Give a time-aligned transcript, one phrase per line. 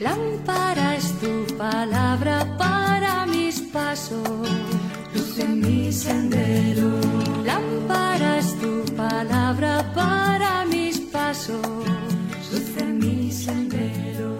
[0.00, 4.48] Lámpara es tu palabra para mis pasos,
[5.14, 6.88] luz en mi sendero.
[7.44, 11.60] Lámpara es tu palabra para mis pasos,
[12.50, 14.38] luz en mi sendero.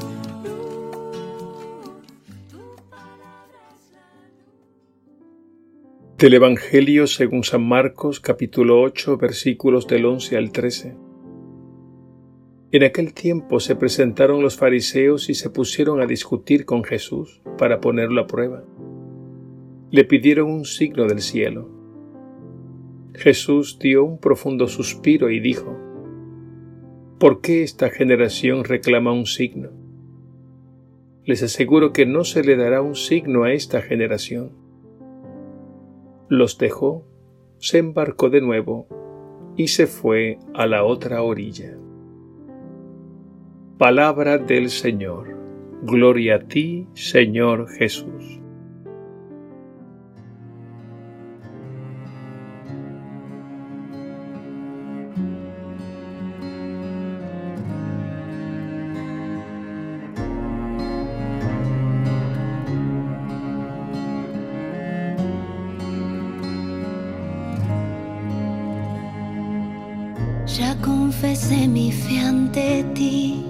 [6.16, 11.09] Del Evangelio según San Marcos capítulo 8 versículos del 11 al 13.
[12.72, 17.80] En aquel tiempo se presentaron los fariseos y se pusieron a discutir con Jesús para
[17.80, 18.64] ponerlo a prueba.
[19.90, 21.68] Le pidieron un signo del cielo.
[23.14, 25.76] Jesús dio un profundo suspiro y dijo,
[27.18, 29.70] ¿Por qué esta generación reclama un signo?
[31.24, 34.60] Les aseguro que no se le dará un signo a esta generación
[36.30, 37.04] los dejó,
[37.58, 38.86] se embarcó de nuevo
[39.56, 41.76] y se fue a la otra orilla.
[43.80, 45.34] Palabra del Señor.
[45.84, 48.38] Gloria a ti, Señor Jesús.
[70.44, 73.49] Ya confesé mi fe ante ti.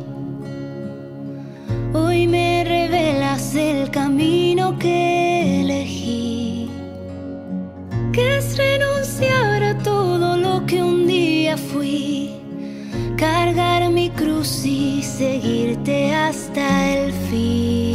[15.21, 17.95] Seguirte hasta el fin.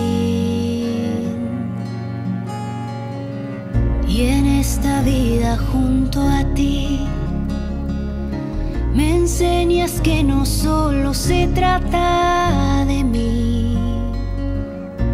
[4.08, 7.08] Y en esta vida junto a ti
[8.94, 13.76] me enseñas que no solo se trata de mí,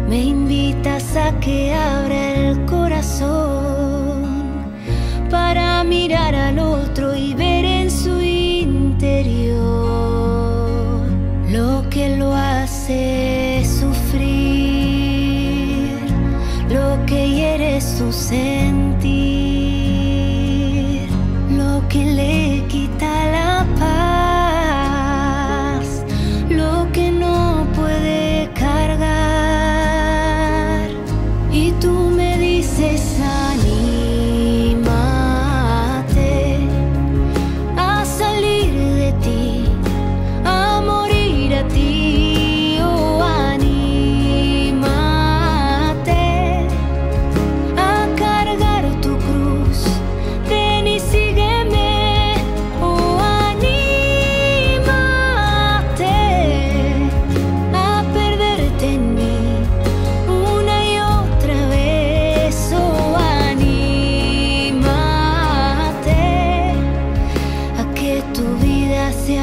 [0.06, 4.20] me invitas a que abra el corazón
[5.30, 6.71] para mirar al otro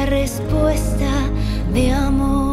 [0.06, 1.30] respuesta
[1.72, 2.50] de amor.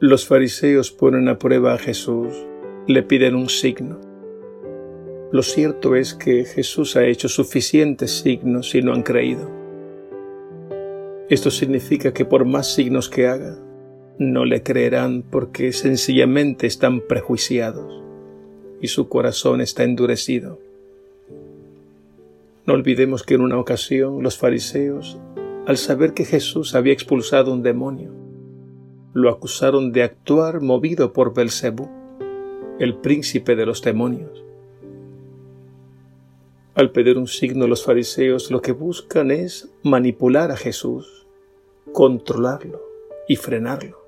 [0.00, 2.34] Los fariseos ponen a prueba a Jesús,
[2.88, 4.00] le piden un signo.
[5.30, 9.61] Lo cierto es que Jesús ha hecho suficientes signos y no han creído.
[11.32, 13.56] Esto significa que por más signos que haga,
[14.18, 18.02] no le creerán porque sencillamente están prejuiciados
[18.82, 20.60] y su corazón está endurecido.
[22.66, 25.18] No olvidemos que en una ocasión los fariseos,
[25.66, 28.10] al saber que Jesús había expulsado un demonio,
[29.14, 31.88] lo acusaron de actuar movido por Belcebú,
[32.78, 34.44] el príncipe de los demonios.
[36.74, 41.21] Al pedir un signo los fariseos lo que buscan es manipular a Jesús,
[41.92, 42.80] controlarlo
[43.26, 44.02] y frenarlo.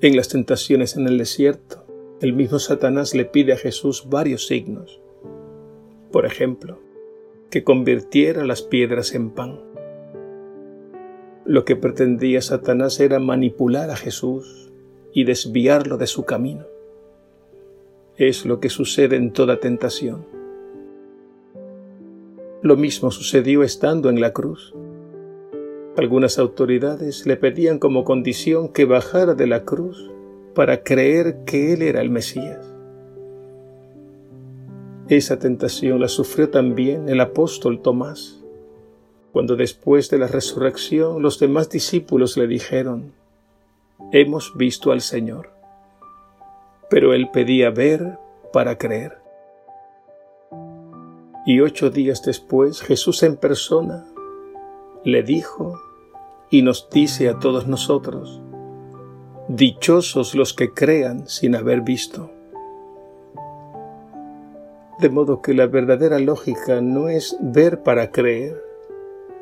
[0.00, 1.84] En las tentaciones en el desierto,
[2.20, 5.00] el mismo Satanás le pide a Jesús varios signos.
[6.12, 6.78] Por ejemplo,
[7.50, 9.60] que convirtiera las piedras en pan.
[11.44, 14.72] Lo que pretendía Satanás era manipular a Jesús
[15.12, 16.66] y desviarlo de su camino.
[18.16, 20.26] Es lo que sucede en toda tentación.
[22.62, 24.74] Lo mismo sucedió estando en la cruz.
[25.96, 30.10] Algunas autoridades le pedían como condición que bajara de la cruz
[30.54, 32.74] para creer que Él era el Mesías.
[35.08, 38.42] Esa tentación la sufrió también el apóstol Tomás,
[39.32, 43.12] cuando después de la resurrección los demás discípulos le dijeron,
[44.12, 45.50] Hemos visto al Señor.
[46.90, 48.18] pero él pedía ver
[48.52, 49.18] para creer.
[51.46, 54.06] Y ocho días después Jesús en persona
[55.04, 55.80] le dijo
[56.50, 58.40] y nos dice a todos nosotros,
[59.48, 62.30] Dichosos los que crean sin haber visto.
[64.98, 68.58] De modo que la verdadera lógica no es ver para creer,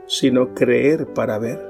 [0.07, 1.61] sino creer para ver.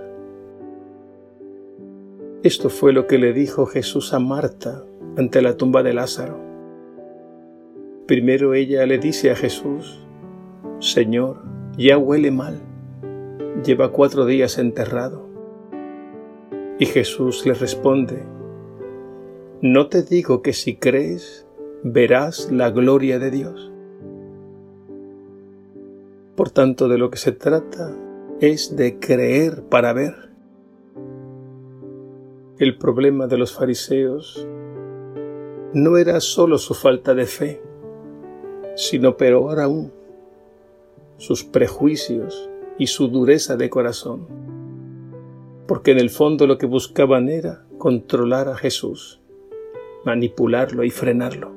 [2.43, 4.83] Esto fue lo que le dijo Jesús a Marta
[5.19, 6.41] ante la tumba de Lázaro.
[8.07, 10.01] Primero ella le dice a Jesús,
[10.81, 11.43] Señor,
[11.77, 12.61] ya huele mal,
[13.63, 15.29] lleva cuatro días enterrado.
[16.79, 18.25] Y Jesús le responde,
[19.61, 21.47] No te digo que si crees,
[21.83, 23.73] verás la gloria de Dios.
[26.35, 27.97] Por tanto, de lo que se trata
[28.41, 30.15] es de creer para ver.
[32.59, 34.47] El problema de los fariseos
[35.73, 37.63] no era solo su falta de fe,
[38.77, 39.93] sino peor aún,
[41.19, 44.43] sus prejuicios y su dureza de corazón
[45.73, 49.21] porque en el fondo lo que buscaban era controlar a Jesús,
[50.05, 51.51] manipularlo y frenarlo.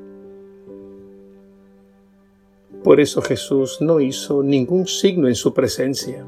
[2.82, 6.26] Por eso Jesús no hizo ningún signo en su presencia,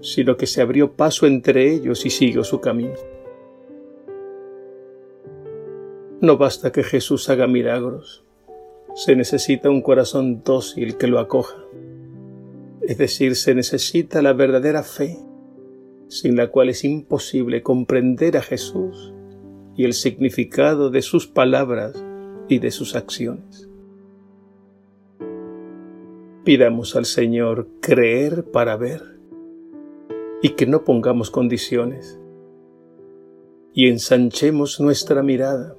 [0.00, 2.94] sino que se abrió paso entre ellos y siguió su camino.
[6.20, 8.24] No basta que Jesús haga milagros,
[8.94, 11.58] se necesita un corazón dócil que lo acoja.
[12.86, 15.18] Es decir, se necesita la verdadera fe
[16.08, 19.14] sin la cual es imposible comprender a Jesús
[19.74, 22.04] y el significado de sus palabras
[22.48, 23.70] y de sus acciones.
[26.44, 29.00] Pidamos al Señor creer para ver
[30.42, 32.20] y que no pongamos condiciones
[33.72, 35.76] y ensanchemos nuestra mirada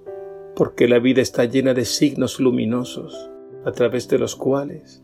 [0.55, 3.29] porque la vida está llena de signos luminosos
[3.65, 5.02] a través de los cuales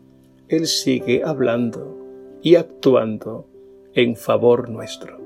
[0.50, 1.96] Él sigue hablando
[2.42, 3.46] y actuando
[3.94, 5.20] en favor nuestro.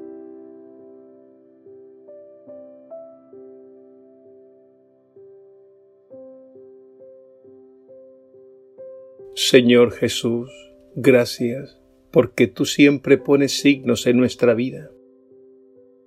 [9.35, 10.51] Señor Jesús,
[10.95, 11.81] gracias
[12.11, 14.91] porque tú siempre pones signos en nuestra vida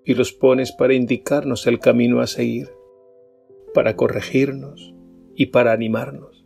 [0.06, 2.70] y los pones para indicarnos el camino a seguir,
[3.74, 4.94] para corregirnos
[5.36, 6.37] y para animarnos.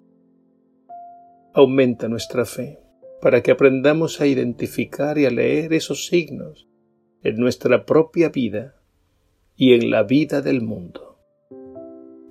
[1.54, 2.80] Aumenta nuestra fe
[3.22, 6.68] para que aprendamos a identificar y a leer esos signos
[7.24, 8.82] en nuestra propia vida
[9.56, 11.20] y en la vida del mundo.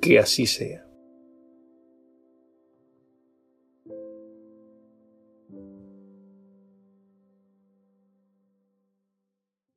[0.01, 0.90] Que así sea.